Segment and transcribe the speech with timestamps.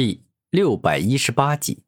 [0.00, 1.84] 第六百一十八集。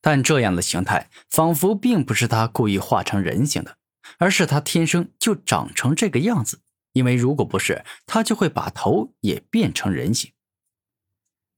[0.00, 3.76] 但这样的形态仿佛并不是他故意画成人形的，
[4.16, 6.62] 而是他天生就长成这个样子。
[6.94, 10.32] 因为如果不是，他就会把头也变成人形。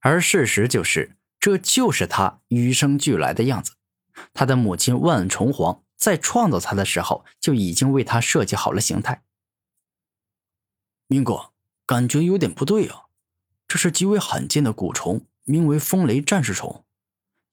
[0.00, 3.76] 而事实就是，这就是他与生俱来的样子。
[4.34, 9.22] 他的母亲万重皇在创造他的时候就已经为他设计好了形态。
[11.06, 11.52] 明哥，
[11.86, 13.05] 感觉有点不对啊！
[13.68, 16.84] 这是极为罕见的蛊虫，名为风雷战士虫。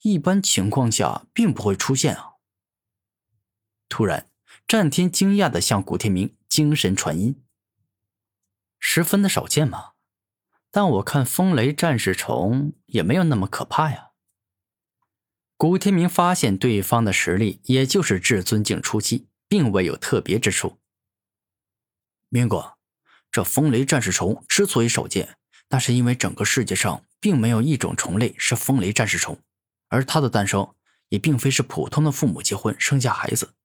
[0.02, 2.34] 一般情况下并不会出现啊！
[3.88, 4.30] 突然，
[4.67, 7.41] 战天惊讶的向古天明精神传音
[8.80, 9.91] ：“十分的少见嘛，
[10.70, 14.11] 但我看风雷战士虫也没有那么可怕呀。”
[15.55, 20.80] 古天明发现对方的实力也就是至尊境初期，并未有特别之处。
[22.27, 22.77] 明哥，
[23.31, 25.38] 这风雷战士虫之所以少见，
[25.73, 29.41] 那是因为整个世界上并没有一种虫类是风雷战士虫。
[29.88, 30.76] 而它的诞生
[31.09, 33.56] 也并非是普通的父母结婚生下孩子，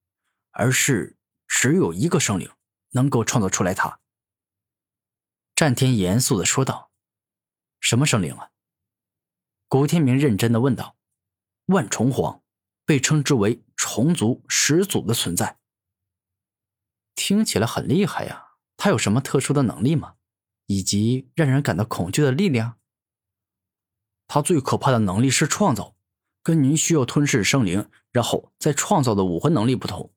[0.52, 2.50] 而是只有一个生灵
[2.92, 4.00] 能够创造出来它。
[5.55, 6.91] 战天严肃的说道
[7.78, 8.48] ：“什么生灵啊？”
[9.69, 10.97] 古天明认真的问道
[11.69, 12.42] ：“万虫皇，
[12.86, 15.58] 被称之为虫族始祖的存在。
[17.14, 18.52] 听起来很厉害呀！
[18.78, 20.14] 他有什么特殊的能力吗？
[20.69, 22.78] 以及让人感到恐惧的力量？
[24.28, 25.97] 他最可怕的能力是创造。”
[26.41, 30.10] 跟您需要吞噬生灵，然后再创造的武魂能力不同。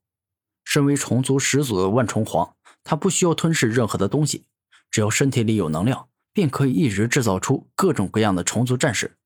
[0.64, 4.46] 身为虫族始祖的万虫皇，他不需要吞噬任何的东西，
[4.90, 9.18] 只要身体里有能量，便可以一直制造出各种各样的虫族战士。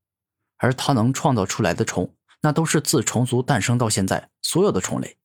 [0.57, 5.19] 而他能创造出来的虫，那都是自虫族诞生到现在所有的虫类。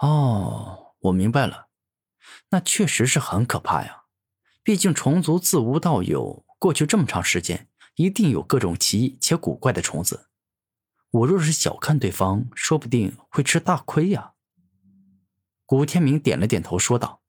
[0.00, 1.68] 哦，我明白了，
[2.48, 4.06] 那确实是很可怕呀。
[4.68, 7.70] 毕竟虫族自无到有，过去这么长时间。
[7.94, 10.28] 一定有各种奇异且古怪的虫子，
[11.10, 14.34] 我若是小看对方，说不定会吃大亏呀。
[15.64, 17.22] 古天明点了点头，说道：“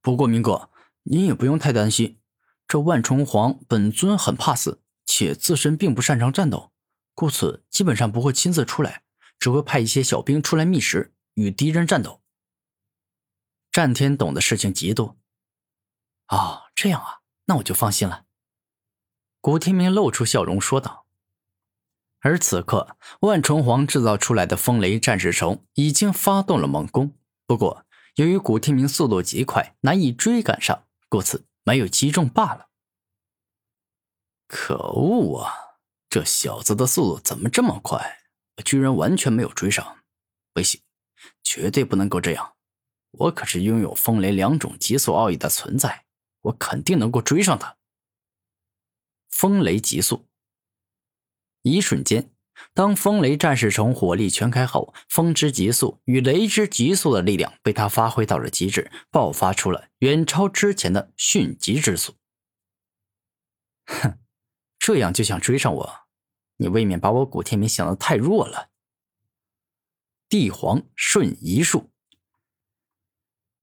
[0.00, 0.70] 不过明哥，
[1.02, 2.18] 您也不用太担心，
[2.66, 6.72] 这万虫皇本尊很怕死，且自身并不擅长战斗，
[7.14, 9.02] 故此基本上不会亲自出来，
[9.38, 12.22] 只会派一些小兵出来觅食，与敌人战斗。”
[13.70, 15.19] 战天懂的事情极多，
[16.30, 18.24] 哦，这样啊，那我就放心了。
[19.40, 21.06] 古天明露出笑容说道
[22.20, 27.16] ：“而此刻，万重皇制造出来的风雷战士虫已经发动了猛攻。
[27.46, 27.84] 不过，
[28.16, 32.68] 由于古天明速度极快，难以追赶上，故此没有击中罢了。
[34.46, 35.54] 可恶啊！
[36.08, 38.18] 这小子的速度怎么这么快？
[38.64, 39.98] 居然完全没有追上！
[40.52, 40.80] 不行，
[41.42, 42.54] 绝对不能够这样！
[43.12, 46.04] 我可是拥有风雷两种极速奥义的存在，
[46.42, 47.76] 我肯定能够追上他。”
[49.30, 50.28] 风雷急速。
[51.62, 52.32] 一瞬间，
[52.72, 62.14] 当风雷战士虫火力全开后，风之急速与雷之急速的力量被他发挥到了极致，爆发出了远超之前的迅疾之速。
[63.86, 64.18] 哼，
[64.78, 66.00] 这样就想追上我？
[66.56, 68.70] 你未免把我古天明想的太弱了。
[70.28, 71.90] 帝皇瞬移术。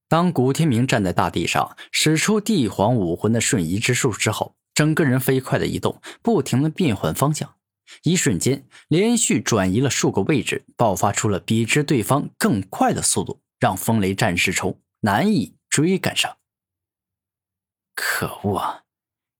[0.07, 4.56] 当古天明站在大地上，使出帝皇武魂的瞬移之术之后。
[4.73, 7.56] 整个人飞快的移动，不停的变换方向，
[8.03, 16.38] 一瞬间连续转移了数个位置，爆发出了比之对方更快的速度，让风雷战士虫难以追赶上。
[17.95, 18.84] 可恶啊！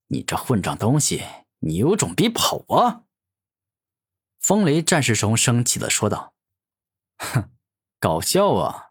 [0.08, 1.22] 你这混账东西，
[1.60, 3.04] 你有种别跑啊！
[4.40, 6.34] 风雷战士虫生气的说道
[7.18, 7.50] ：“哼，
[8.00, 8.87] 搞笑啊！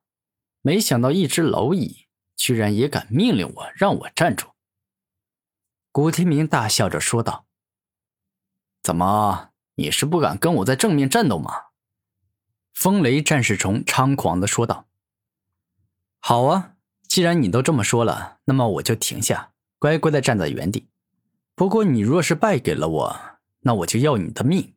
[0.68, 4.50] 没想到一只蝼蚁居然也敢命令我，让我站住。”
[5.94, 7.48] 古天明大笑着说道
[8.84, 11.68] ：“怎么，你是不敢跟我在正面战斗吗？”
[12.76, 14.90] 风雷战士虫猖狂的说道
[16.20, 16.74] ：“好啊，
[17.08, 20.90] 既然你都这么说了，那么我就停下，乖乖的站在原地。
[21.56, 23.20] 不过你若是败给了我，
[23.62, 24.76] 那我就要你的命，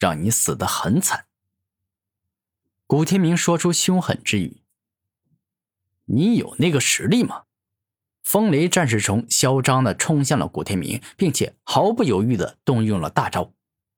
[0.00, 1.26] 让你死得很惨。”
[2.88, 4.59] 古天明说出凶狠之语
[6.12, 7.44] ：“你有那个实力吗？”
[8.22, 13.52] 风雷战士虫嚣张的冲向了古天明，并且毫不犹豫的动用了大招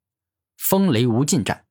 [0.56, 1.66] “风雷无尽战”。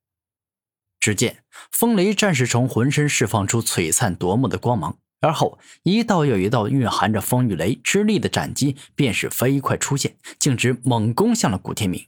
[1.00, 12.06] 只见风雷战士虫浑身释放出璀璨夺目的光芒，而后一道又一道蕴含着风雨雷之力的斩击便是飞快出现，径直猛攻向了古天明，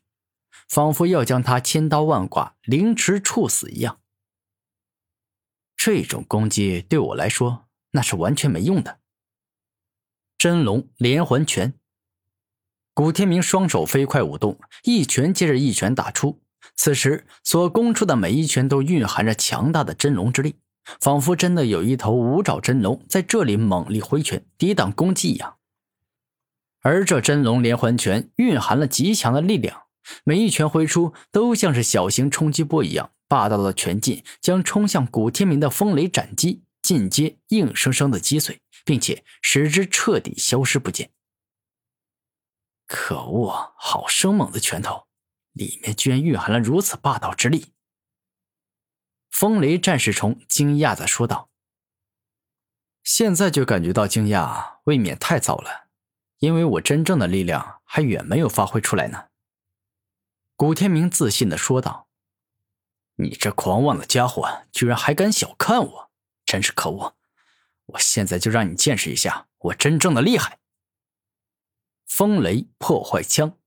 [0.69, 3.99] 仿佛要将他千刀万剐、凌迟处死一样。
[5.75, 8.99] 这种攻击对我来说那是完全没用的。
[10.37, 11.73] 真龙连环拳！
[12.93, 16.41] 古天明双手飞快舞动，一拳接着一拳打出。
[16.75, 20.55] 此时所攻出的每一拳都蕴含着强大的真龙之力，
[20.99, 25.57] 仿佛真的有一头五爪真龙在这里猛力挥拳抵挡攻击一样。
[26.81, 29.83] 而这真龙连环拳蕴含了极强的力量，
[30.23, 41.11] 每一拳挥出都像是小型冲击波一样，霸道的拳劲将冲向古天明的风雷斩击进阶硬生生的击碎，并且使之彻底消失不见。
[42.85, 45.07] 可恶，好生猛的拳头！
[45.53, 47.73] 里面居然蕴含了如此霸道之力。
[49.29, 51.49] 风雷战士虫惊讶的说道
[53.03, 55.89] ：“现在就感觉到惊讶，未免太早了，
[56.39, 59.29] 因为我真正的力量还远没有发挥出来呢。”
[60.55, 62.07] 古天明自信的说道
[63.17, 66.11] ：“你这狂妄的家伙，居然还敢小看我，
[66.53, 67.15] 真是可恶！
[67.87, 70.59] 我现在就让你见识一下我真正的厉害。”
[72.05, 73.57] 风雷破坏枪。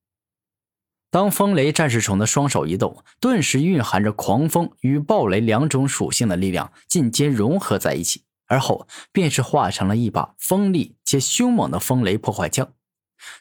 [1.11, 12.73] 当风雷战士虫的双手一动，顿时蕴含着狂风与暴雷两种属性的力量进阶融合在一起，而后便是化成了一把锋利且凶猛的风雷破坏枪。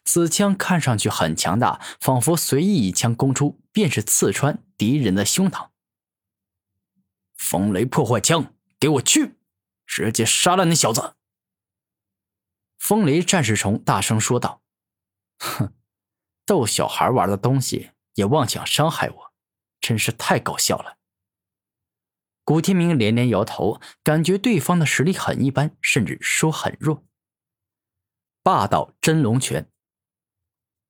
[0.04, 5.68] 此枪看上去很强大，仿佛随意一枪攻出便是刺穿敌人的胸膛。
[7.36, 8.55] 风雷破坏枪，
[8.86, 9.40] 给我去！
[9.88, 11.16] 直接杀了那小子！
[12.78, 14.62] 风雷战士虫大声说道
[15.42, 15.74] ：“哼。”
[16.46, 19.34] 逗小孩玩的东西也妄想伤害我，
[19.82, 21.00] 真是太搞笑了。
[22.44, 27.04] 古天明连连摇头，感觉对方的实力很一般，甚至说很弱。
[28.44, 29.68] 霸道真龙拳。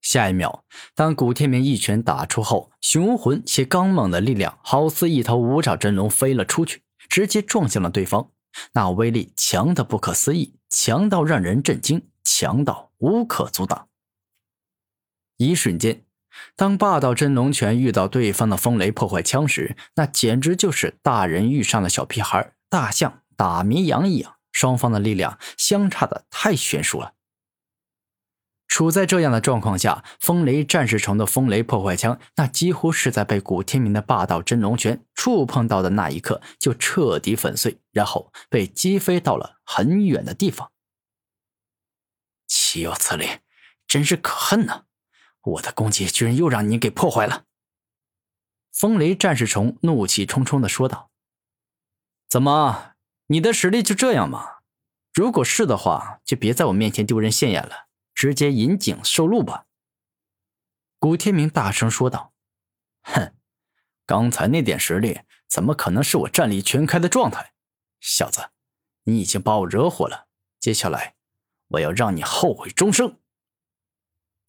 [0.02, 6.84] 下一秒，当古天明一拳打出后，雄浑且刚猛的力量好似一头五爪真龙飞了出去，
[7.16, 8.30] 直接撞向了对方。
[8.74, 13.88] 那威力强的不可思议，强到让人震惊，强到无可阻挡。
[15.38, 16.04] 一瞬间，
[16.58, 27.14] 当霸道真龙拳遇到对方的风雷破坏枪时，那简直就是大人遇上了小屁孩，大象打绵羊一样，双方的力量相差的太悬殊了。
[28.68, 40.72] 处在这样的状况下，风雷战士虫的风雷破坏枪，那几乎是在被古天明的霸道真龙拳触碰到的那一刻就彻底粉碎，然后被击飞到了很远的地方。
[42.48, 43.28] 岂有此理！
[43.88, 44.84] 真是可恨呐！
[45.42, 47.44] 我的攻击居然又让你给破坏了！
[48.74, 51.12] 风雷战士虫怒气冲冲的说道
[52.28, 52.94] ：“怎么，
[53.28, 54.58] 你的实力就这样吗？
[55.14, 57.85] 如果是的话，就别在我面前丢人现眼了，
[58.16, 59.68] 直接引颈受戮吧。”
[60.98, 62.34] 古天明大声说道
[63.04, 63.36] ：“哼，
[64.08, 67.54] 刚才那点实力，怎么可能是我战力全开的状态？
[68.00, 68.50] 小子，
[69.04, 70.28] 你已经把我惹火了，
[70.60, 71.16] 接下来
[71.68, 73.20] 我要让你后悔终生！”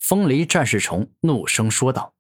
[0.01, 2.16] 风雷战士虫怒声说道。